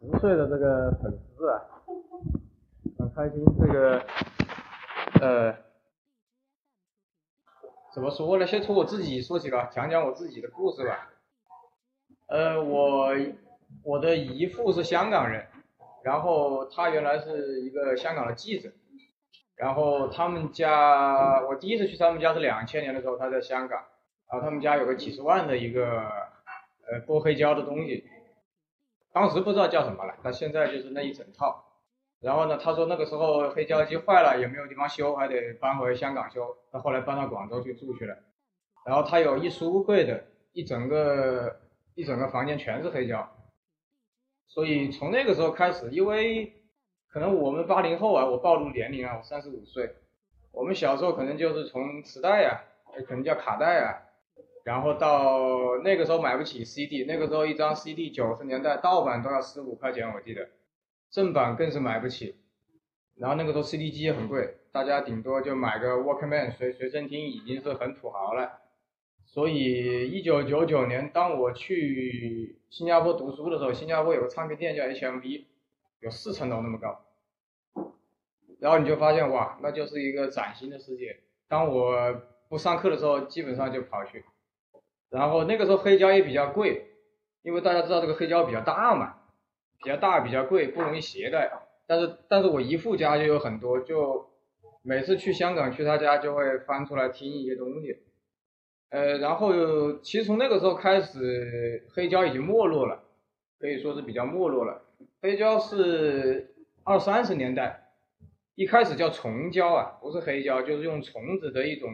[0.00, 1.60] 十岁的这个粉丝啊，
[2.98, 3.44] 很开心。
[3.60, 4.02] 这个
[5.20, 5.54] 呃，
[7.92, 8.46] 怎么说呢？
[8.46, 11.10] 先从我自己说起吧，讲讲我自己的故事吧。
[12.28, 13.14] 呃，我
[13.82, 15.46] 我的姨父是香港人，
[16.02, 18.70] 然后他原来是一个香港的记者，
[19.54, 23.84] 然后他们家我第一次去他们家是两千年的时候，他在香港，
[24.32, 26.08] 然后他们家有个几十万的一个
[26.90, 28.08] 呃剥黑胶的东西。
[29.12, 31.64] 当时不知道叫什么了，他现在就是那一整套。
[32.20, 36.56] 然后呢，他说那个时候黑胶机坏了也没有地方修，还得搬回香港修。
[36.70, 38.14] 他后来搬到广州去住去了。
[38.84, 41.60] 然后他有一书柜的，一整个
[41.94, 43.26] 一整个房间全是黑胶。
[44.46, 46.52] 所以从那个时候开始，因为
[47.08, 49.96] 可能我们八零后啊，我暴露年龄啊，我三十五岁。
[50.52, 52.60] 我们小时候可能就是从磁带啊，
[53.08, 54.09] 可能叫卡带啊。
[54.64, 60.48] 然后到那个时候买不起 CD，那个时候一张 CD 九十年代盗版都要十五块钱，我记得，
[61.10, 62.36] 正版更是买不起。
[63.16, 68.60] 然后那个时候 CD 机也很贵，大家顶多就买个 Walkman 随随身听已经是很土豪了。
[69.24, 75.44] 所以一九九九年当我去新加坡读书的时候，新加坡有个唱片店叫 HMV，
[76.00, 77.04] 有四层楼那么高。
[78.58, 81.20] 然后你就发现哇，那就是一个崭新的世界。
[81.48, 84.24] 当我不上课的时候，基本上就跑去。
[85.10, 86.86] 然后那个时候黑胶也比较贵，
[87.42, 89.16] 因为大家知道这个黑胶比较大嘛，
[89.82, 91.50] 比较大比较贵，不容易携带。
[91.88, 94.30] 但是但是我姨父家就有很多，就
[94.82, 97.98] 每次去香港去他家就会翻出来听一些东西。
[98.90, 103.02] 呃，然后其实从那个时候开始，黑胶已经没落了，
[103.58, 104.82] 可以说是比较没落了。
[105.20, 107.88] 黑胶是二三十年代，
[108.54, 111.90] 一开始叫虫胶啊，不是黑胶，就是用虫子的一种。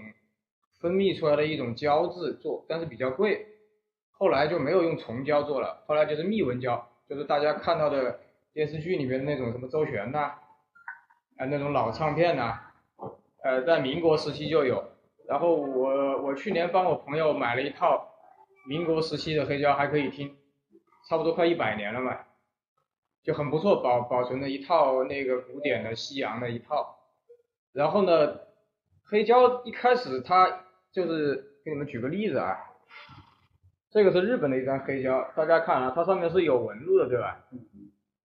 [0.79, 3.47] 分泌出来的一种胶质做，但是比较贵，
[4.13, 8.21] 后来就没有用虫胶做了，后来就是密纹胶，就是大家看到的
[8.53, 10.35] 电视剧里面那种什么周璇呐，
[11.39, 12.61] 啊那种老唱片呐，
[13.43, 14.85] 呃在民国时期就有，
[15.27, 18.07] 然后我我去年帮我朋友买了一套
[18.69, 20.37] 民国时期的黑胶，还可以听，
[21.09, 22.19] 差不多快一百年了嘛，
[23.25, 26.99] 就很不错，保保存的一套那个古典的西洋的一套，
[27.73, 28.41] 然后呢，
[29.05, 30.66] 黑胶一开始它。
[30.97, 32.57] 就是给你们举个例子啊，
[33.91, 37.45] 这个是日本的一张黑胶，大家看啊，它上面是有纹路的，对吧？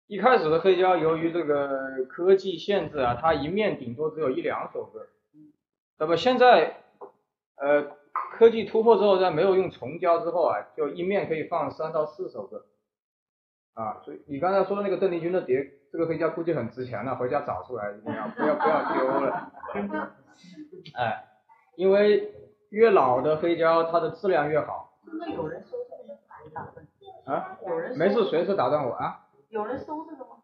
[0.08, 5.08] 一开始的黑胶由于这个科技限制啊，它一面顶多只有一两首歌。
[5.98, 6.76] 那么现在，
[7.56, 7.96] 呃，
[8.38, 12.66] 科技突破之后，在没有用重胶之后啊，就一面可以放三到四首歌。
[13.76, 19.54] 啊，所以你刚才说的那个邓丽君的碟，这个黑胶估计很值钱了，回家找出来一定要，不要不要丢了。
[21.00, 21.24] 哎，
[21.78, 22.34] 因为。
[22.70, 24.94] 越老的黑胶，它的质量越好。
[25.04, 26.20] 是不是有人收这个
[26.54, 27.40] 打断？
[27.40, 27.58] 啊？
[27.66, 29.26] 有人没事，随时打断我啊。
[29.50, 30.38] 有人收这个吗？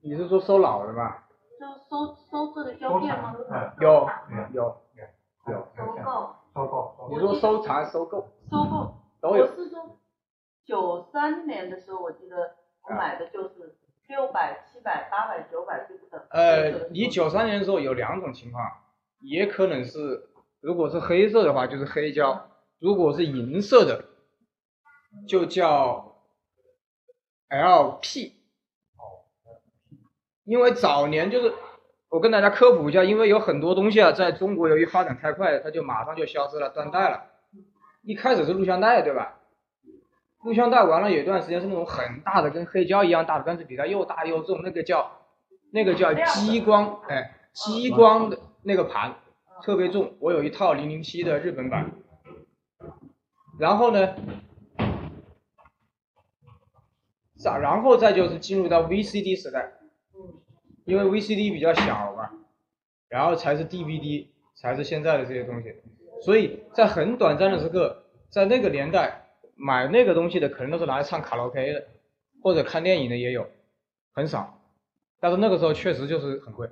[0.00, 1.18] 你是说收老的吗？
[1.60, 3.36] 就收收这个胶片吗？
[3.80, 4.08] 有
[4.52, 4.76] 有
[5.46, 5.66] 有。
[5.76, 6.34] 收购。
[6.54, 7.08] 收购。
[7.10, 8.26] 你说收藏收购？
[8.50, 8.94] 收购。
[9.20, 9.44] 都有。
[9.44, 9.98] 我是说，
[10.64, 13.76] 九三年的时候，我记得我买的就是
[14.08, 16.20] 六百、七百、八百、九百不等。
[16.30, 18.64] 呃，你九三年的时候有两种情况，
[19.20, 20.26] 也可能是。
[20.60, 22.48] 如果是黑色的话，就是黑胶；
[22.78, 24.04] 如果是银色的，
[25.26, 26.16] 就叫
[27.48, 28.32] LP。
[30.44, 31.54] 因为早年就是
[32.08, 37.24] 我跟大家科普一下，因为有很多东西啊，在中国由于发展太快，它就马上就消失了，断代了。
[38.02, 39.36] 一开始是录像带，对吧？
[40.42, 45.20] 录像带完了有一段时间是那种很大的，跟黑胶一样大的，但是比它又大又重，那个叫
[45.70, 49.14] 那个叫激光，哎，激光的那个盘。
[49.62, 51.90] 特别重，我有一套零零七的日本版，
[53.58, 54.14] 然后呢，
[57.36, 59.72] 咋，然后再就是进入到 VCD 时代，
[60.84, 62.30] 因为 VCD 比较小嘛，
[63.08, 65.74] 然后才是 DVD，才是现在的这些东西，
[66.22, 69.26] 所以在很短暂的时刻，在那个年代
[69.56, 71.86] 买那个东西的可能都是拿来唱卡拉 OK 的，
[72.42, 73.46] 或者看电影的也有，
[74.12, 74.58] 很少，
[75.20, 76.68] 但是那个时候确实就是很贵。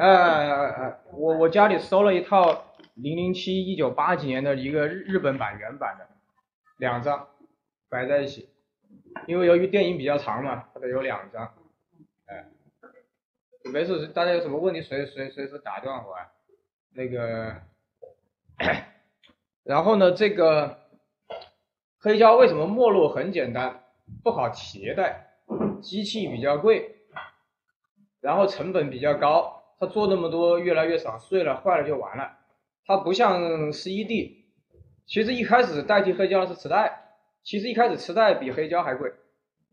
[0.00, 1.00] 哎哎哎！
[1.12, 2.64] 我我家里收了一套
[2.94, 6.08] 零零七一九八几年的一个日本版原版的，
[6.78, 7.28] 两张
[7.90, 8.48] 摆在一起，
[9.26, 11.52] 因为由于电影比较长嘛，它得有两张。
[12.24, 12.46] 哎，
[13.70, 16.14] 没事，大家有什么问题随随随时打断我。
[16.14, 16.28] 啊。
[16.94, 17.56] 那个，
[19.64, 20.78] 然后呢，这个
[21.98, 23.10] 黑胶为什么没落？
[23.10, 23.82] 很简单，
[24.24, 25.26] 不好携带，
[25.82, 26.96] 机器比较贵，
[28.22, 29.59] 然后成本比较高。
[29.80, 32.36] 它做那么多越来越少，碎了坏了就完了。
[32.84, 34.44] 它不像 CD，
[35.06, 39.10] 其实一开始代替黑胶的是磁带，其实一开始磁带比黑胶还贵，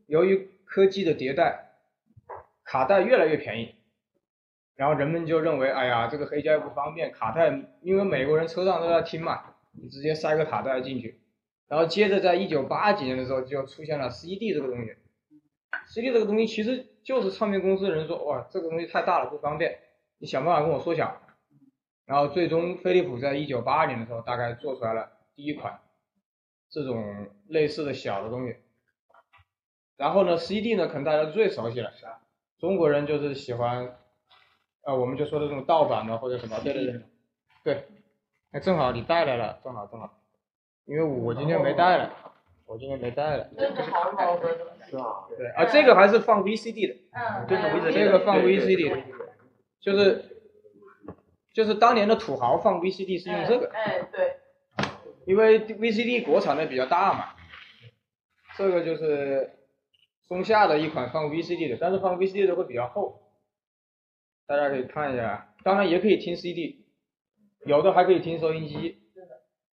[0.06, 1.74] 由于科技的迭代，
[2.64, 3.76] 卡带越来越便宜，
[4.76, 7.50] 然后人们就认为，哎呀，这个黑胶又不方便，卡带，
[7.82, 11.20] 因为美国人车上都在听嘛，你直接塞个卡带进去。
[11.68, 14.96] 然后接着在一九八几年的时候，就出现了 CD 这个东西。
[15.88, 19.78] CD 这个东西其实就是唱片公司的人说，哇，这个东西太大了，不方便，
[20.20, 21.22] 你想办法跟我缩小。
[22.06, 25.80] 然后最终飞利浦在一九八二年的时候，大概做出来了第一款
[26.70, 28.56] 这种类似的小的东西。
[29.98, 31.92] 然后呢，CD 呢，可能大家最熟悉了，
[32.60, 33.98] 中国人就是喜欢，
[34.84, 37.02] 呃，我们就说的这种盗版的或者什么，对对对，
[37.64, 37.88] 对，
[38.52, 40.18] 哎，正好你带来了，正好正好。
[40.86, 42.10] 因为我今天没带来，
[42.66, 43.50] 我今天没带来。
[43.58, 44.48] 这是好老的
[44.90, 45.28] 是吧？
[45.38, 46.96] 对，啊，这个还是放 VCD 的。
[47.12, 47.46] 嗯。
[47.92, 48.96] 这个放 VCD 的，
[49.82, 50.42] 就是
[51.54, 53.70] 就是当年的土豪放 VCD 是用这个。
[53.74, 54.38] 哎，对。
[55.26, 57.36] 因为 VCD 国产的比较大嘛，
[58.56, 59.58] 这个就是
[60.26, 63.22] 松下的一款放 VCD 的，但是放 VCD 的会比较厚，
[64.48, 65.54] 大家可以看一下。
[65.64, 66.86] 当然也可以听 CD，
[67.66, 69.02] 有的还可以听收音机。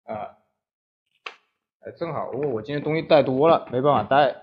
[0.05, 0.39] 啊。
[1.87, 4.35] 哎，正好，我我今天东西带多了，没办法带。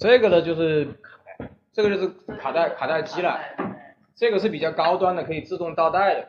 [0.00, 0.88] 这个呢，就是
[1.72, 2.08] 这个就是
[2.38, 3.38] 卡带卡带机了。
[4.16, 6.28] 这个是比较高端的，可以自动倒带的。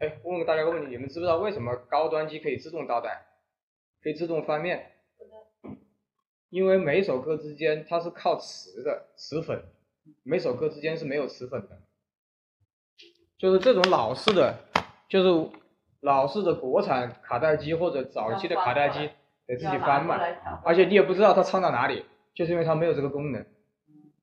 [0.00, 3.26] 哎，问问大家个问题，你们知不知道为什么高端机可以自动倒带，
[4.02, 4.92] 可以自动翻面？
[6.50, 9.64] 因为每首歌之间它是靠磁的磁粉，
[10.22, 11.80] 每首歌之间是没有磁粉的。
[13.38, 14.58] 就是这种老式的，
[15.08, 15.50] 就是。
[16.02, 19.10] 老式的国产卡带机或者早期的卡带机
[19.46, 20.20] 得自己翻嘛，
[20.62, 23.44] 而且你也不知道它唱到哪里，就是因为它没有这个功能。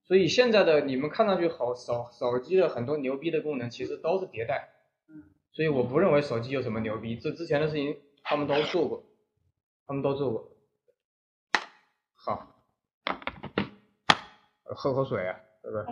[0.05, 4.69] 所以现在的你们看上去好手手机的很多牛逼的功能，其实都是迭代。
[5.51, 9.03] 所以我不认为手机有什么牛逼，这之前的事情他们都做过，
[9.85, 10.49] 他们都做过。
[12.15, 12.55] 好，
[14.63, 15.85] 喝口水啊，对不对？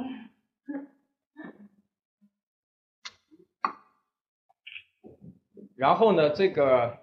[5.76, 6.98] 然后呢，这个，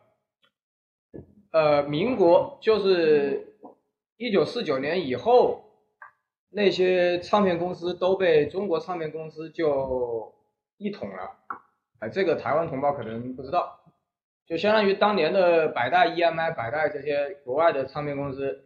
[1.50, 3.56] 呃，民国就是
[4.16, 5.68] 一九四九年以后，
[6.50, 10.35] 那些唱片公司都被中国唱片公司就
[10.77, 11.37] 一统了。
[12.00, 13.81] 哎，这个台湾同胞可能不知道，
[14.47, 18.65] 就相当于当年的百代、EMI、百代这些国外的唱片公司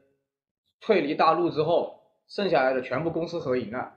[0.81, 3.95] 退离大陆之后，剩下来的全部公私合营了，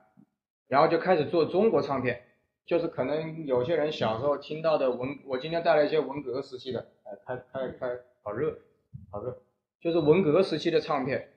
[0.68, 2.22] 然后就开始做中国唱片。
[2.66, 7.86] 就是可能有些人小时候听到的文，我今天带来一些文革时期的，哎，开开开，
[8.24, 8.58] 好热，
[9.08, 9.38] 好热，
[9.80, 11.28] 就是文革时期的唱片，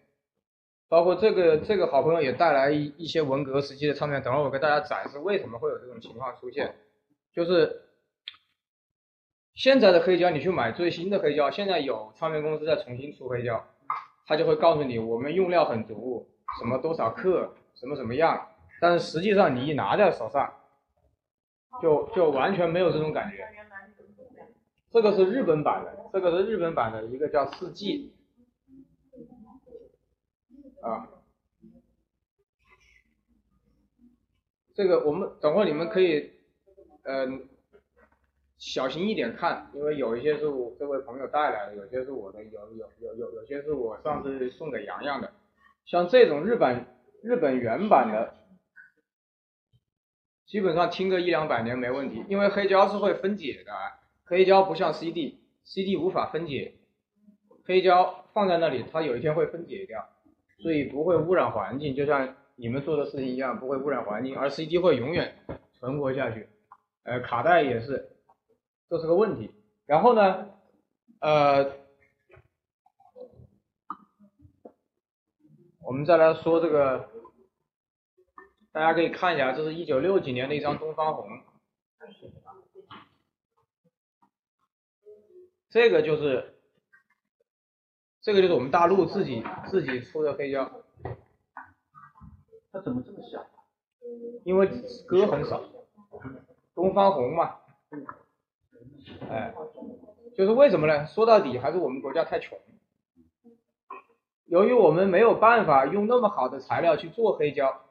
[0.90, 6.76] 包括这个这个好朋友也带来一一些文革时期的唱片，等会儿我给大家展示为什么会有这种情况出现，
[7.32, 7.84] 就是
[9.54, 13.64] 现在的黑胶，你去买最新的黑胶，现在有唱片公司在重新出黑胶，
[14.26, 16.28] 他就会告诉你我们用料很足，
[16.60, 18.48] 什么多少克，什么什么样，
[18.82, 20.54] 但是实际上你一拿在手上。
[21.82, 23.48] 就就完全没有这种感觉。
[24.92, 28.12] 这个是日本版的，这个是日本版的一个叫四季，
[30.82, 31.08] 啊，
[34.74, 36.32] 这个我们等会你们可以，
[37.04, 37.48] 嗯，
[38.58, 45.34] 小心一点看，因为有一些是我这位朋友带来的，有些是我的，有有有有有些是我上次送给洋洋的，
[45.86, 46.86] 像这种日本
[47.24, 48.36] 日本原版的。
[50.46, 53.72] 基本上听个一两百年没问题，因为黑胶是会分解的，
[54.26, 56.74] 黑胶不像 CD，CD 无法分解，
[57.66, 60.10] 黑胶放在那里，它有一天会分解掉，
[60.62, 65.36] 所以不会污染环境，就像你们做的事情一样，不会污染环境，而 CD 会永远
[65.74, 66.48] 存活下去，
[67.04, 68.16] 呃，卡带也是，
[68.90, 69.52] 这是个问题。
[69.86, 70.50] 然后呢，
[71.20, 71.72] 呃，
[75.82, 77.10] 我们再来说这个。
[78.72, 81.42] 大家可以看一下，这是一九六几年的一张东方红，
[85.72, 86.59] 这个就是，
[88.22, 90.70] 这个就是我们大陆自己自己出的黑胶。
[92.72, 93.46] 它怎么这么小？
[94.44, 94.68] 因为
[95.08, 95.62] 歌很少，
[96.76, 97.56] 东方红嘛，
[99.30, 99.54] 哎，
[100.36, 101.06] 就是为什么呢？
[101.08, 102.58] 说到底还是我们国家太穷，
[104.46, 107.82] 由于我们没有办法用那么好的材料去做黑胶。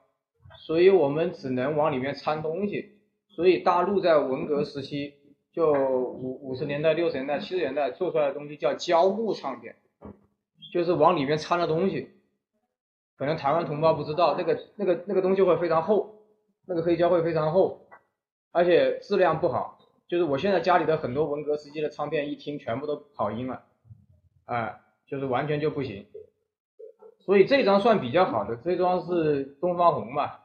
[0.61, 5.15] 所以我们只能往里面掺东西，所以大陆在文革时期，
[5.53, 9.77] 就五五十年代、六十年代、七十年代做出来的东西叫胶木唱片，
[10.73, 12.11] 就是往里面掺了东西。
[13.17, 16.23] 可能台湾同胞不知道，那个那个那个东西会非常厚，
[16.67, 17.89] 那个黑胶会非常厚，
[18.53, 19.79] 而且质量不好。
[20.07, 23.65] 就是我现在家里的很多文革时期的唱片，一听全部都跑音了，
[24.47, 26.07] 哎，就是完全就不行。
[27.19, 30.37] 所以这张算比较好的，这张是东方红嘛，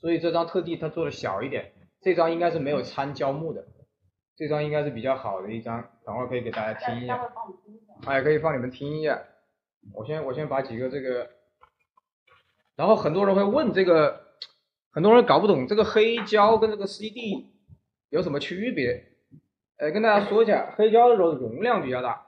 [0.00, 3.66] 所以这张特地他做的小一点，这张应该是没有掺胶木的，
[4.34, 7.20] 这张应该是比较好的一张，等会可以给大家听一下，
[8.06, 9.22] 哎，可以放你们听一下，
[9.92, 11.28] 我先我先把几个这个，
[12.76, 14.26] 然后很多人会问这个，
[14.90, 17.52] 很多人搞不懂这个黑胶跟这个 CD
[18.08, 19.08] 有什么区别，
[19.76, 22.26] 哎，跟大家说一下，黑胶的容容量比较大，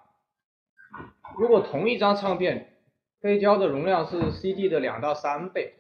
[1.39, 2.75] 如果同一张唱片。
[3.21, 5.75] 黑胶的容量是 CD 的两到三倍，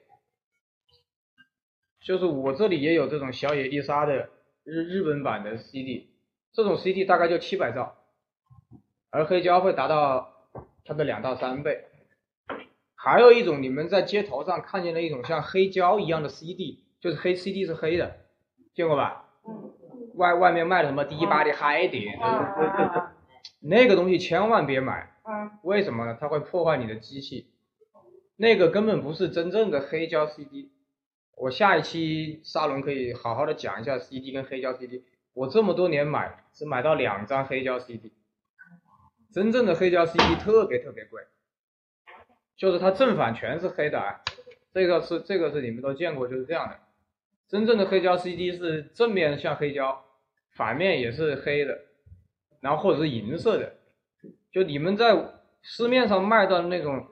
[2.01, 4.29] 就是我这里也有这种小野丽莎的
[4.65, 6.11] 日日本版的 CD，
[6.53, 7.98] 这种 CD 大概就七百兆，
[9.11, 10.33] 而黑胶会达到
[10.85, 11.85] 它的两到三倍。
[12.95, 18.17] 还有一种你们在街头上看见的一种像黑胶一样的 CD，就是黑 CD 是黑的，
[18.75, 19.25] 见过吧？
[20.15, 22.19] 外外面卖的什么迪吧的嗨碟，
[23.61, 25.13] 那个东西千万别买。
[25.63, 26.17] 为什么呢？
[26.21, 27.51] 它会破坏你的机器，
[28.37, 30.73] 那个根本不是真正的黑胶 CD。
[31.37, 35.05] 我下一期沙龙可以好好的讲一下 CD 跟黑胶 CD。
[35.35, 38.13] 我这么多年买只买到两张黑胶 CD，
[39.33, 41.23] 真正的黑胶 CD 特别特别贵，
[42.57, 44.21] 就是它正反全是黑的啊。
[44.73, 46.79] 这个是这个是你们都见过，就是这样的。
[47.49, 50.05] 真正的黑胶 CD 是正面像黑胶，
[50.53, 51.79] 反面也是黑的，
[52.61, 53.75] 然后或者是银色的。
[54.53, 57.07] 就你们在市面上卖到的那种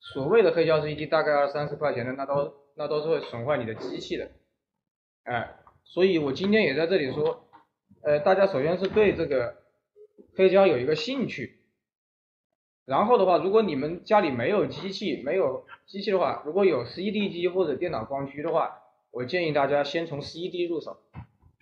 [0.00, 4.30] 所谓的黑胶 CD，大概二三十块钱的，那都那都是会损坏你的机器的，
[5.24, 7.48] 哎，所以我今天也在这里说，
[8.02, 9.62] 呃，大家首先是对这个
[10.36, 11.61] 黑胶有一个兴趣，
[12.84, 20.98] 然后的话，如果你们家里没有机器，没有机器的话，如果有 CD 机或者电脑光驱的话，我建议大家先从 CD 入手，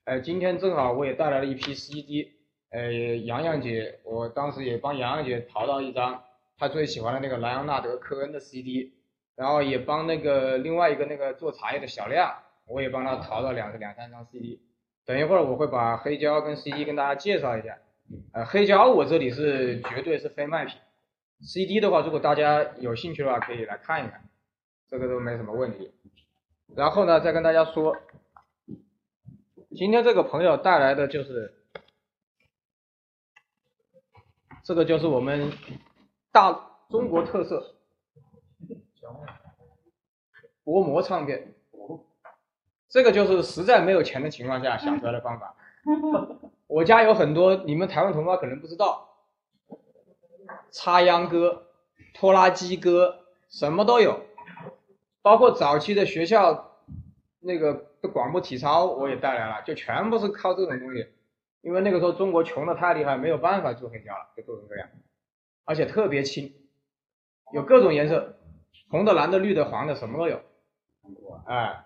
[0.04, 2.32] 哎，今天正好我也带来了一批 CD。
[2.70, 6.22] 呃，洋洋姐，我当时也帮洋洋姐淘到一张
[6.56, 8.92] 她最喜欢的那个莱昂纳德·科恩的 CD，
[9.34, 12.32] 然后也帮那个另外一个那个做茶叶的小亮，
[12.68, 14.60] 我也帮他淘到两个两三张 CD。
[15.04, 17.78] 等一会儿我会把黑胶跟 CD 跟大家介绍一下。
[18.32, 20.76] 呃，黑胶我这里是绝对是非卖品
[21.42, 24.28] ，CD 的话，如果大家有兴趣的话，可以来看一看，
[24.88, 25.92] 这个都没什么问题。
[26.74, 27.96] 然后呢，再跟大家说，
[29.74, 31.56] 今天这个朋友带来的就是。
[34.62, 35.50] 这个就是我们
[36.30, 36.52] 大
[36.90, 37.76] 中国特色
[40.62, 41.54] 薄膜唱片，
[42.86, 45.56] 这个就是实在没有钱的情况下想出来的方法。
[46.68, 49.09] 我家有很多你们台湾同胞可能不知道，
[50.72, 51.66] 插秧歌、
[52.14, 54.20] 拖拉机歌什么都有，
[55.22, 56.76] 包括早期的学校
[57.40, 61.08] 那个的广播体操我也带来了，就全部是靠这种东西。
[61.62, 64.88] 因为那个时候中国穷的太厉害，没有办法做黑胶了，就做成这样，
[65.66, 66.54] 而且特别轻，
[67.52, 68.36] 有各种颜色，
[68.88, 70.40] 红的、蓝的、绿的、黄的，什么都有。
[71.44, 71.84] 哎，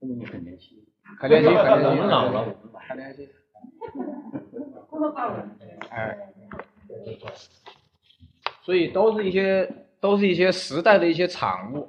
[0.00, 0.84] 你很年轻，
[1.18, 2.44] 很年轻，很年轻，老了，
[2.86, 3.26] 很年轻。
[5.88, 6.18] 哎，
[8.68, 9.66] 所以都是一些，
[9.98, 11.88] 都是一些时代的一些产物。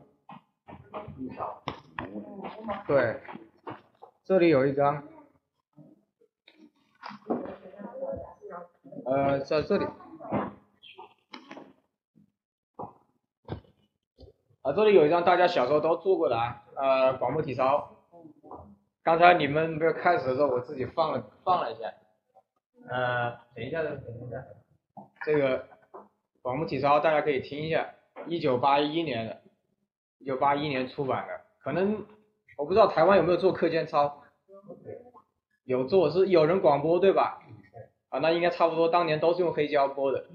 [2.87, 3.19] 对，
[4.23, 5.03] 这里有一张。
[9.03, 9.85] 呃，在这里，
[14.61, 17.93] 啊，这里有一张大家小时候都做过的啊，呃，广播体操。
[19.03, 21.93] 刚才你们没有开始的时候，我自己放了放了一下。
[22.87, 24.45] 呃，等一下，等一下，
[25.25, 25.67] 这个
[26.41, 27.89] 广播体操大家可以听一下，
[28.27, 29.41] 一九八一年的，
[30.19, 32.05] 一九八一年出版的，可能
[32.57, 34.23] 我不知道台湾有没有做课间操，
[35.65, 37.41] 有做是有人广播对吧？
[38.09, 40.25] 啊，那应该差不多，当年都是用黑胶播的，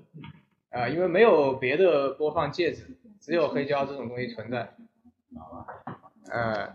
[0.70, 4.74] 啊，因为没有别的播放介质，只有黑胶这种东西存在。
[6.30, 6.74] 呃，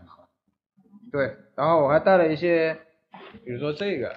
[1.12, 2.78] 对，然后我还带了一些，
[3.46, 4.14] 比如说这个，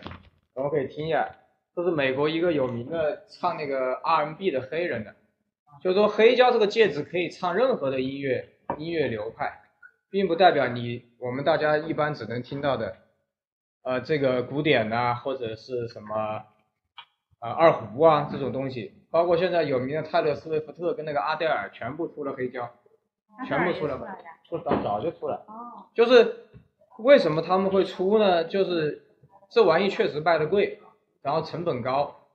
[0.55, 1.37] 我们可以听一下，
[1.75, 5.15] 这是美国一个有名的唱那个 R&B 的黑人的，
[5.83, 8.49] 就是说黑胶这个介质可以唱任何的音乐
[8.79, 9.61] 音乐流派，
[10.11, 12.97] 并不代表你我们大家一般只能听到的，
[13.83, 16.45] 呃，这个古典呐，或者是什么。
[17.43, 22.71] 啊，二胡啊这种东西，包括现在有名的泰勒·斯威夫特跟那个阿黛尔，全部出了黑胶，
[23.49, 23.99] 全部出了，
[24.49, 25.45] 出早早就出了。
[25.49, 25.91] 哦。
[25.93, 26.45] 就是
[27.01, 28.45] 为什么他们会出呢？
[28.45, 29.03] 就是
[29.51, 30.79] 这玩意确实卖的贵，
[31.23, 32.29] 然后成本高，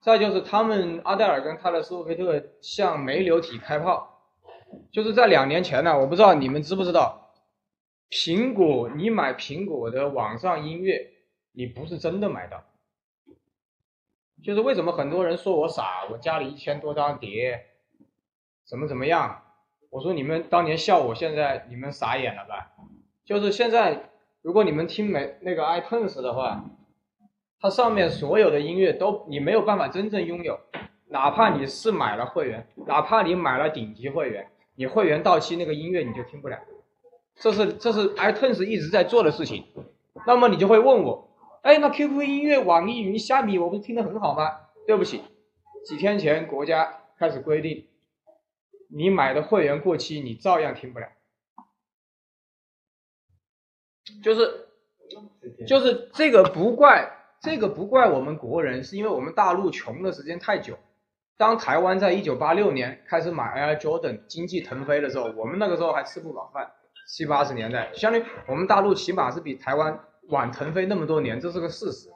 [0.00, 4.22] 再就是他们阿黛尔跟泰勒·斯威夫特向煤流体开炮，
[4.90, 7.34] 就是在两年前呢，我不知道你们知不知道，
[8.10, 11.10] 苹果你买苹果的网上音乐，
[11.52, 12.64] 你不是真的买到。
[14.42, 17.66] 就是为什么很多人说我傻，我家里一千多张碟，
[18.64, 19.42] 怎么怎么样。
[19.90, 22.72] 我说你们当年笑我，现在你们傻眼了吧？
[23.24, 24.10] 就是现在，
[24.42, 26.64] 如果你们听没那个 iTunes 的话，
[27.66, 30.60] 它上面所有的音乐都你没有办法真正拥有，
[31.08, 36.60] 哪怕你是买了会员，哪怕你买了顶级会员，你会员到期那个音乐你就听不了。
[37.34, 39.66] 这是这是 iTunes 一直在做的事情。
[40.28, 41.28] 那么你就会问我，
[41.62, 44.60] 哎，那 QQ 音乐、网易云、虾米我不是听得很好吗？
[44.86, 45.22] 对不起，
[45.84, 47.88] 几天前国家开始规定。
[48.88, 51.08] 你买的会员过期，你照样听不了。
[54.22, 54.68] 就是
[55.66, 57.15] 就是这个不怪
[57.46, 60.76] 这个不怪我们国人，是因为我们大陆穷的时间太久。
[61.36, 66.72] 当台湾在一九八六年开始买 Air Jordan，经济腾飞的时候，我们那个时候还吃不饱饭。
[67.06, 70.00] 七八十年代，相当于我们大陆起码是比台湾
[70.30, 72.08] 晚腾飞那么多年，这是个事实。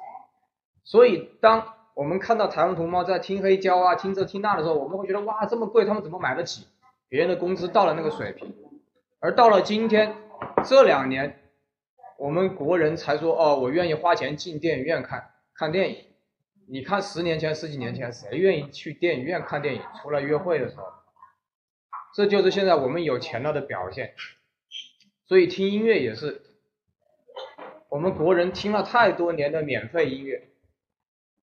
[0.83, 6.67] 所以当我们看到台湾同胞在听黑胶啊、听这听那的时候，我们会觉得哇，这么贵，他们怎么买得起？
[7.09, 8.53] 别人的工资到了那个水平，
[9.21, 10.17] 而到了今天
[10.65, 11.40] 这两年，
[12.21, 15.97] 我们国人才说哦，我愿意花钱进电影院看看电影。
[16.69, 19.81] 你看十年前、十几年前，谁愿意去电影院看电影？
[20.03, 20.85] 除了约会的时候，
[22.15, 24.13] 这就是现在我们有钱了的表现。
[25.25, 26.43] 所以听音乐也是，
[27.89, 30.51] 我们国人听了太多年的免费音乐。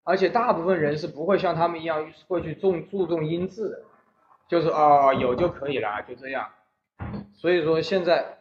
[0.04, 3.84] 而且大部分人是不会像他们一样会去重注重音质的，
[4.48, 6.52] 就是啊有就可以了，就这样。
[7.34, 8.38] 所以说现在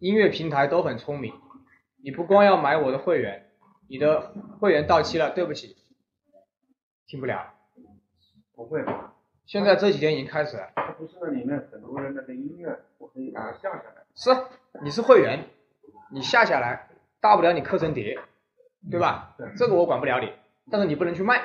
[0.00, 1.32] 音乐平台都很聪明，
[2.02, 3.50] 你不光要买我的会员，
[3.86, 5.76] 你的会员到期了，对不起，
[7.06, 7.54] 听不了。
[8.54, 9.14] 不会吧？
[9.46, 10.72] 现在这几天已经开始了。
[10.98, 14.04] 不是那里面很多人那个音乐，我可以把它下下来。
[14.14, 14.30] 是，
[14.82, 15.44] 你是会员，
[16.10, 16.88] 你下下来，
[17.20, 18.18] 大不了你刻成碟。
[18.90, 19.36] 对吧？
[19.58, 20.32] 这个我管不了你，
[20.70, 21.42] 但是你不能去卖，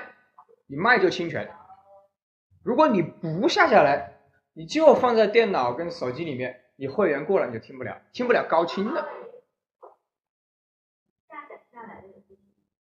[0.68, 1.52] 你卖就侵权。
[2.64, 4.14] 如果你不下下来，
[4.54, 9.01] 你就放在电脑跟手机里面，你会员过了你就听不了，听不了高清的。
[11.27, 12.03] 下载下来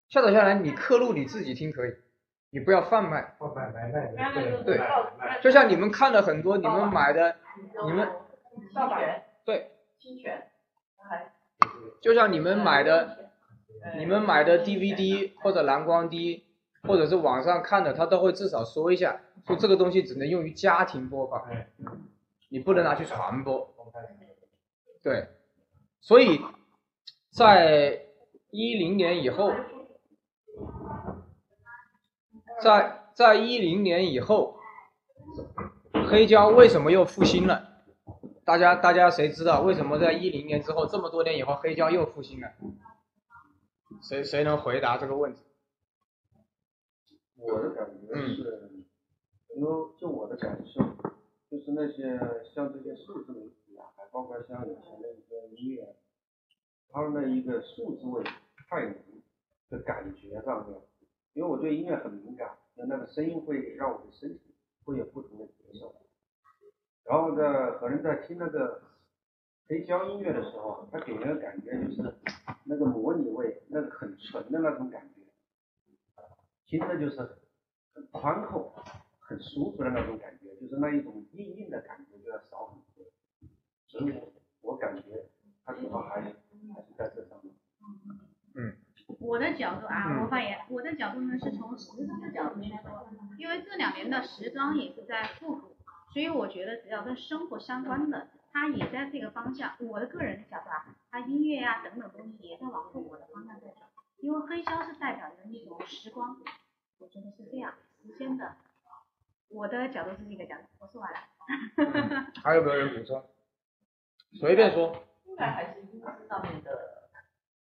[0.07, 1.93] 下载下来你刻录你自己听可以，
[2.49, 3.35] 你不要贩卖。
[3.39, 4.81] 贩卖买卖对对，
[5.41, 7.35] 就像你们看了很多你们买的，
[7.85, 8.07] 你们
[8.73, 10.49] 侵权对侵权，
[12.01, 13.23] 就像你们买的。
[13.99, 16.43] 你们买的 DVD 或者蓝光 D，，
[16.87, 21.45] 或者是网上看的，他都会至少说一下，说这个东西只能用于家庭播放，
[22.55, 23.75] 你不能拿去传播。
[25.03, 25.27] 对，
[25.99, 26.39] 所以
[27.29, 28.07] 在
[28.49, 29.51] 一零年以后，
[32.61, 34.57] 在在一零年以后，
[36.09, 37.83] 黑胶为什么又复兴了？
[38.45, 42.53] 大家大家谁知道为什么在一零年之后这么多年以后黑胶又复兴了？
[44.01, 45.43] 谁谁能回答这个问题？
[47.35, 48.71] 我的感觉是，
[49.57, 50.81] 因为就我的感受，
[51.55, 52.19] 就是那些
[52.53, 55.95] 像这些数字媒体啊，还包括像以前的一个音乐，
[56.89, 58.23] 他们的一个数字味
[58.67, 58.95] 太浓
[59.69, 60.77] 的感觉上面，
[61.33, 65.95] 因为我对音乐很敏感，那那个声音会让我的身体会有不同的感受，
[67.05, 68.81] 然后呢，可能在听那个。
[69.67, 72.15] 黑胶音乐的时候，它给人的感觉就是
[72.65, 75.21] 那个模拟味，那个很纯的那种感觉，
[76.67, 77.19] 听着就是
[77.91, 78.75] 很宽厚、
[79.17, 83.05] 很舒服的那种感觉，就是那一种硬硬的感觉就要少很多。
[83.87, 85.29] 所以我我感觉
[85.65, 86.35] 它主要还是
[86.73, 87.53] 还是在这上面。
[88.55, 88.77] 嗯。
[89.19, 95.75] 我的角度啊，我发言，我的角度呢是从时装的角度去说，因为这两年的时装也是在复古，
[96.11, 98.29] 所以我觉得只要跟生活相关的。
[98.51, 103.81] 它也在这个方向，我的个人的角度啊，它音乐啊等等东西也在往复古的方向在走，
[104.21, 106.37] 因为黑胶是代表着一种时光，
[106.99, 108.55] 我觉得是这样，时间的。
[109.49, 111.17] 我的角度是这个角度，我说完了。
[112.43, 113.23] 还有没有人补充？
[114.33, 114.95] 随便说。
[115.25, 117.09] 应该还是音质上面的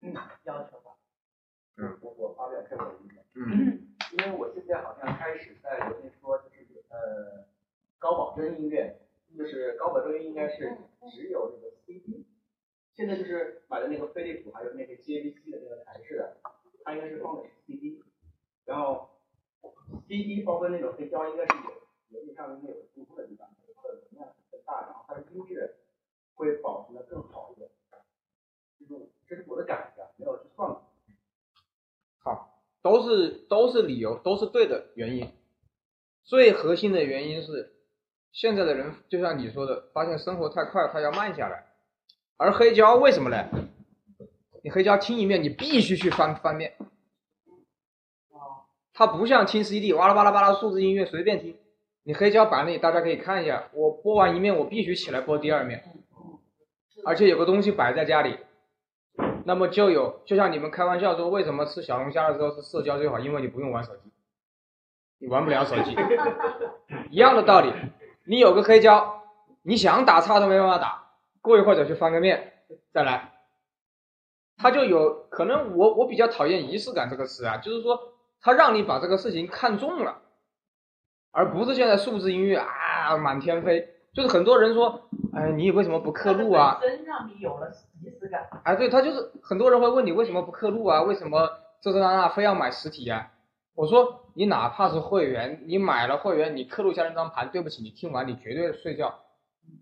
[0.01, 0.13] 嗯
[0.45, 0.91] 要求吧。
[1.77, 3.25] 嗯，我我发表一下我的意见。
[3.35, 3.89] 嗯。
[4.13, 7.47] 因为我现在好像开始在昨天说，就是呃
[7.99, 8.99] 高保真音乐。
[9.35, 10.77] 就是高保真应该是
[11.11, 12.27] 只有那个 CD，
[12.95, 16.37] 现在就是买的那个飞利浦还有那个 JVC 的那个台式的，
[16.85, 18.03] 它应该是放的是 CD，
[18.67, 19.09] 然后
[20.09, 25.77] CD 包括那种黑胶应该是有有点上应该有突出的地方，它的容量更大，然后它的音质
[26.35, 27.71] 会保存的更好一点，
[28.79, 30.83] 这是这是我的感觉，没有去算过。
[32.19, 35.31] 好，都是都是理由，都是对的原因，
[36.23, 37.75] 最核心的原因是。
[38.35, 41.67] 现在的人就像你说的，发现生活太快，他要慢下来。
[42.39, 43.47] 而黑胶为什么呢？
[44.65, 46.75] 你黑胶听一遍，你必须去翻翻面。
[49.03, 51.57] 它不像听 CD，哇啦哇啦哇啦数字音乐随便听，
[52.05, 55.83] 你黑胶摆那里，大家可以看一下，我播完一面，我必须起来播第二面，
[57.05, 58.39] 而且有个东西摆在家里，
[59.45, 63.19] 那么就有，就像你们开玩笑说，为什么吃小龙虾的时候是社交最好？
[63.19, 64.03] 因为你不用玩手机，
[65.19, 65.97] 你玩不了手机，
[67.11, 67.73] 一样的道理，
[68.25, 69.25] 你有个黑胶，
[69.63, 71.09] 你想打岔都没办法打，
[71.41, 72.53] 过一会儿再去翻个面
[72.93, 73.33] 再来，
[74.59, 78.12] 它就有可能我我比较讨厌仪式感这个词啊，就是说
[78.43, 80.19] 它让你把这个事情看重了。
[81.31, 86.79] 而不是现在数字音乐啊满天飞，就是很多人说，哎，你为什么不刻录啊？
[86.83, 88.47] 真让你有了仪式感。
[88.65, 91.01] 哎，对他就是很多人会问你为什么不刻录啊？
[91.01, 91.49] 为什么
[91.81, 93.33] 这这那那非要买实体啊？
[93.75, 99.21] 我说你哪怕是会员，你买了会员，你刻录下那张盘，对不起，你听完你绝对睡觉，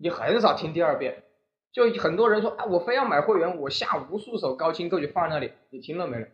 [0.01, 1.25] 你很少听第二遍。
[1.73, 6.29] 就很多人说啊，我非要买会员，我下无数首高清歌曲放在那里，你听了没了？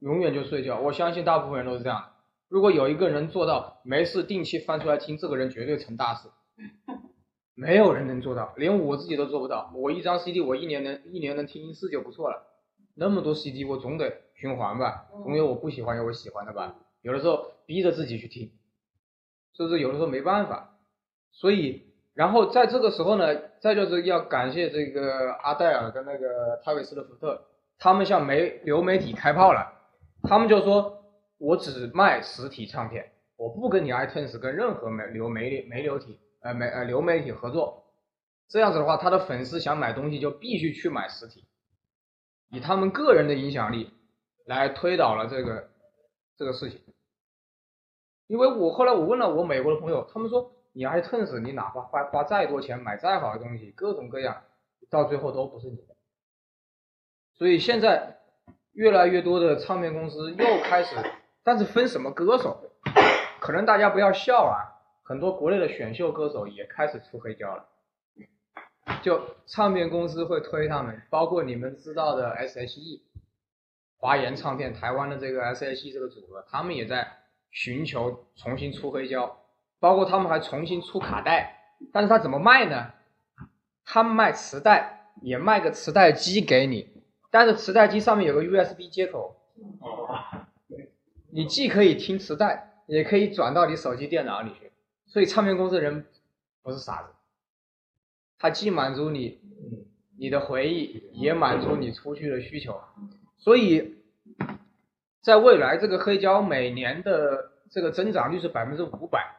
[0.00, 0.78] 永远就睡觉。
[0.80, 2.08] 我相信大部分人都是这样的。
[2.48, 6.28] 如果有一个人做到没事定期翻出来听，这个人绝对成大事。
[7.54, 9.72] 没有人能做到，连我自己都做不到。
[9.74, 12.46] 我一张 CD，我一年能一年能听一次就不错了。
[12.94, 16.76] 那么多 CD，我总得循环吧，总有我不喜欢有我喜欢的吧。
[17.02, 18.52] 有的时候逼着自己去听，
[19.56, 19.80] 是不是？
[19.80, 20.78] 有的时候没办法。
[21.32, 21.82] 所以，
[22.14, 23.26] 然后在这个时候呢，
[23.60, 27.42] 再就是要感谢这个阿黛尔跟那个泰维斯的福特，
[27.78, 29.77] 他们向媒流媒体开炮了，
[30.22, 30.96] 他们就说。
[31.40, 37.84] 我只卖实体唱片，我不跟你 iTunes 跟任何媒流媒媒流体呃媒呃流媒体合作。
[38.48, 41.44] 这样子的话，他的粉丝想买东西就必须去买实体，
[42.50, 43.94] 以他们个人的影响力
[44.46, 45.70] 来推导了这个
[46.36, 46.80] 这个事情。
[48.26, 54.42] 因为我后来我问了我美国的朋友，他们说你 iTunes 你哪怕花花再多钱买再好的东西，各种各样，
[54.90, 55.94] 到最后都不是你的。
[57.34, 58.18] 所以现在
[58.78, 60.94] 越来越多的唱片公司又开始。
[61.42, 62.62] 但是分什么歌手，
[63.40, 67.64] 可能大家不要笑啊，很多国内的选秀歌手也开始出黑胶了，
[69.02, 73.02] 就唱片公司会推他们，包括你们知道的 S.H.E，
[73.96, 77.16] 华研唱片台湾的这个 S.H.E 这个组合，他们也在
[77.50, 79.38] 寻求重新出黑胶，
[79.80, 81.56] 包括他们还重新出卡带，
[81.92, 82.92] 但是他怎么卖呢？
[83.84, 86.97] 他们卖磁带，也卖个磁带机给你，
[87.30, 89.36] 但是磁带机上面有个 U.S.B 接口。
[91.30, 94.72] 你既可以听磁带，也可以转到你手机、电脑里去，
[95.06, 96.06] 所以唱片公司的人
[96.62, 97.10] 不是傻子，
[98.38, 99.40] 他既满足你
[100.18, 102.80] 你的回忆，也满足你出去的需求，
[103.36, 103.96] 所以
[105.20, 109.36] 在未来这个黑胶每年的这个增长率是百分之五百，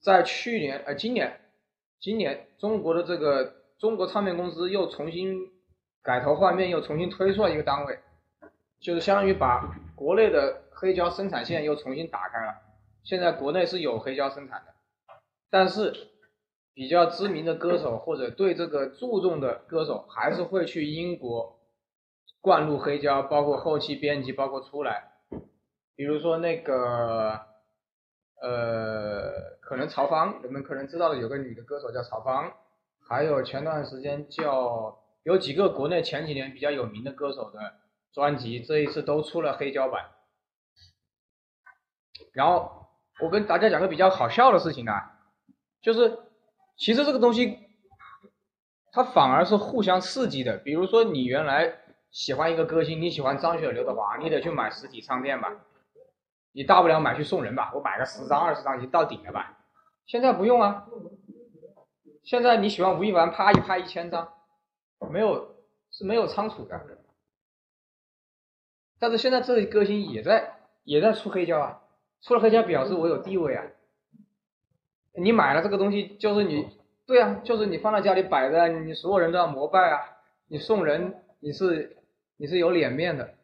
[0.00, 1.40] 在去年呃今年
[1.98, 5.50] 今年中国的这个中国唱片公司又重新
[6.02, 7.98] 改头换面，又重新推出了一个单位，
[8.80, 10.62] 就是相当于把国内的。
[10.72, 12.54] 黑胶生产线又重新打开了，
[13.04, 14.72] 现在国内是有黑胶生产的，
[15.50, 15.92] 但是
[16.72, 21.60] 比较知名的歌手或者对这个注重的歌手，还是会去英国
[22.40, 25.10] 灌入黑胶，包括后期编辑，包括出来，
[25.94, 27.38] 比如说那个
[28.40, 32.54] 呃，可能曹芳，人们可能知道的有个女的歌手叫曹芳，
[33.06, 37.80] 还有前段时间叫有几个国内前几年比较有名的歌手的
[38.12, 40.10] 专辑，这一次都出了黑胶版。
[42.32, 42.88] 然后
[43.20, 45.18] 我跟大家讲个比较好笑的事情啊，
[45.82, 46.18] 就是
[46.76, 47.58] 其实这个东西
[48.92, 50.56] 它反而是互相刺激的。
[50.58, 51.80] 比如说你原来
[52.10, 55.52] 喜欢一个歌星，你喜欢张学友、刘德华，你得去买实体唱片吧，
[56.52, 59.58] 你大不了买去送人吧，我买个十张二十张已经到顶了吧。
[60.06, 60.86] 现在不用啊，
[62.24, 64.32] 现在你喜欢吴亦凡，啪一拍一千张，
[65.08, 65.56] 没有
[65.90, 66.80] 是没有仓储的。
[68.98, 71.82] 但是现在这个歌星也在也在出黑胶啊。
[72.22, 73.64] 出了黑胶表示我有地位啊！
[75.14, 76.68] 你买了这个东西就是你，
[77.06, 80.18] 对啊，就是你放在家里摆着，你所有人都要膜拜啊！
[80.48, 81.96] 你送人你是
[82.36, 83.36] 你是有脸面的，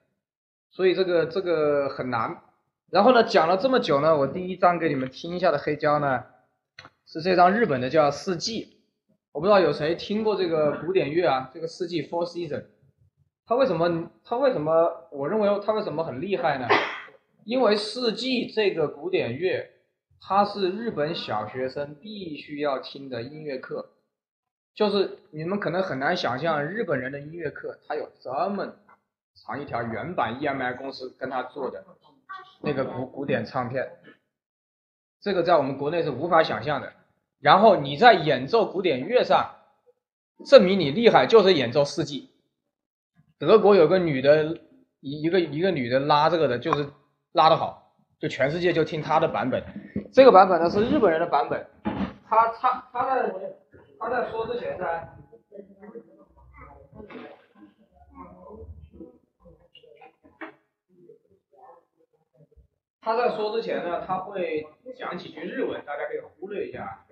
[0.71, 2.43] 所以这个这个很难。
[2.91, 6.27] 然后呢，讲了这么久呢，我第一张给你们听一下的黑胶呢，
[7.07, 8.65] 是这张日本的叫《四季》，
[9.37, 11.51] 我不知道有谁听过这个古典乐啊？
[11.53, 12.65] 这个《四季》（Four Season），
[13.45, 16.67] 它为什么它为什么我认为它为什么很厉害呢？
[17.45, 19.73] 因为四季这个古典乐，
[20.23, 23.91] 它是日本小学生必须要听的音乐课，
[24.75, 28.77] 就是你们可能很难想象日本人的音乐课，它有这么
[29.35, 31.85] 长一条原版 EMI 公司跟他做的
[32.63, 33.87] 那个古古典唱片，
[35.21, 36.91] 这个在我们国内是无法想象的。
[37.41, 39.57] 然后你在演奏古典乐上
[40.45, 42.31] 证明你厉害，就是演奏四季。
[43.39, 44.59] 德国有个女的，
[45.01, 46.89] 一一个一个女的拉这个的，就是。
[47.33, 49.63] 拉得好，就全世界就听她的版本，
[50.11, 51.67] 这个版本呢是日本人的版本，
[52.27, 53.31] 他他他在
[53.99, 54.87] 他在说之前呢。
[63.07, 64.67] 他在说之前呢，他会
[64.99, 67.07] 讲几句日文，大家可以忽略一下啊。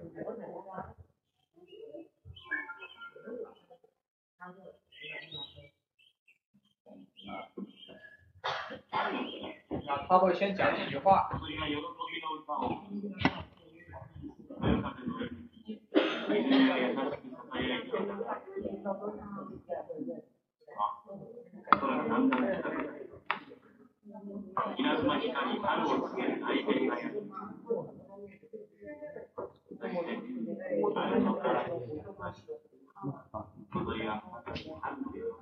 [10.08, 11.30] 他会先讲几句话。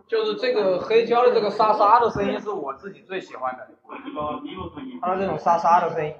[0.06, 3.68] 就是这个黑胶的这个沙沙的声音是我自己最喜欢的，
[5.00, 6.14] 它的这种沙沙的声音。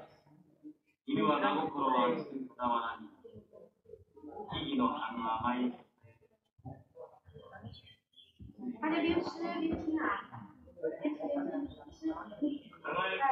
[8.79, 10.23] 他就边吃边听啊，
[11.01, 11.33] 边吃边
[11.67, 13.22] 听，吃，哎，边听。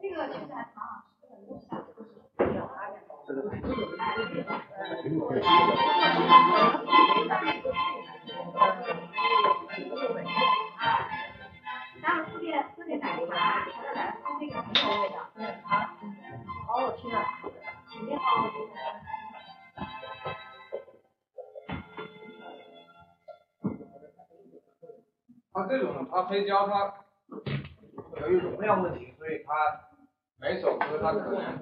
[0.00, 0.86] 这个其实还蛮好吃
[3.28, 3.34] 的，
[12.02, 15.76] 然后喝点喝点奶茶，来那个很有味道，嗯好，
[16.66, 17.22] 好好吃啊，
[17.92, 18.54] 肯定好好吃。
[25.62, 26.94] 它这种它黑胶它
[28.20, 29.52] 由于容量问题，所以它
[30.40, 31.60] 每首歌它可能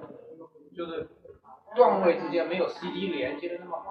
[0.75, 1.09] 就是
[1.75, 3.88] 段位之间没有 CD 连接的那么好。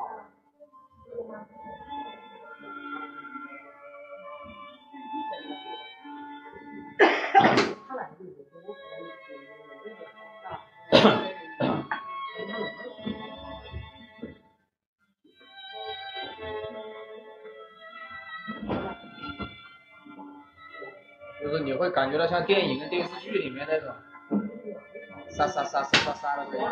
[21.98, 23.92] 感觉到像电影跟电视剧里面那种
[25.30, 26.64] 沙沙沙沙沙沙的声音。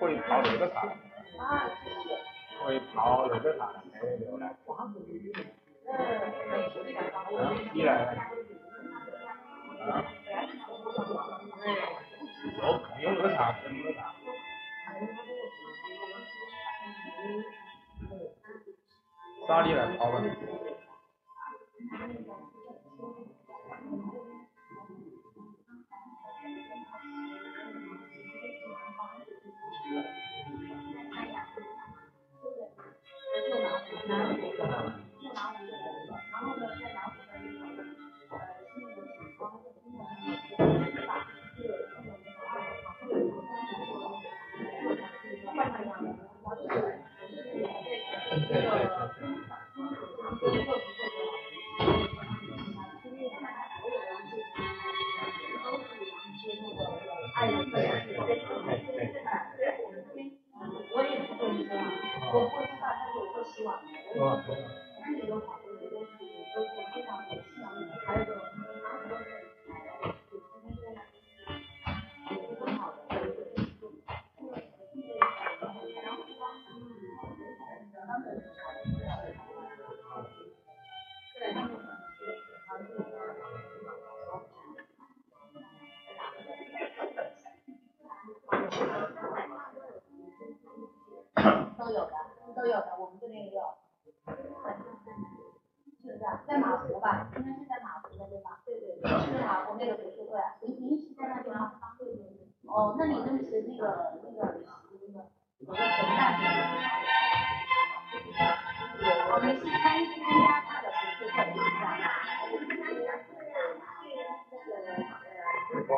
[0.00, 0.88] 会跑哪个场？
[2.64, 3.70] 会跑哪个场？
[4.18, 4.56] 没有来。
[7.38, 8.12] 嗯，你来了。
[9.92, 10.04] 啊？
[19.66, 20.57] 有
[62.32, 63.80] 那个场，有那个场。
[65.02, 65.64] 沙里来跑吧。
[65.64, 65.67] 都